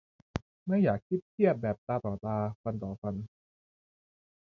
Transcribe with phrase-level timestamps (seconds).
[0.67, 3.15] ไม่อยากคิดเทียบแบบตาต่อตาฟันต่อฟัน